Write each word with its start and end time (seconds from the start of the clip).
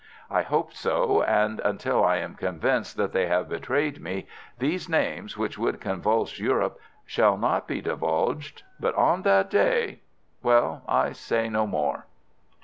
I 0.31 0.41
hope 0.41 0.73
so, 0.73 1.21
and 1.21 1.59
until 1.59 2.03
I 2.03 2.15
am 2.17 2.33
convinced 2.33 2.97
that 2.97 3.13
they 3.13 3.27
have 3.27 3.47
betrayed 3.47 4.01
me, 4.01 4.25
these 4.57 4.89
names, 4.89 5.37
which 5.37 5.59
would 5.59 5.79
convulse 5.79 6.39
Europe, 6.39 6.79
shall 7.05 7.37
not 7.37 7.67
be 7.67 7.81
divulged. 7.81 8.63
But 8.79 8.95
on 8.95 9.21
that 9.21 9.51
day... 9.51 9.99
well, 10.41 10.81
I 10.87 11.11
say 11.11 11.49
no 11.49 11.67
more! 11.67 12.07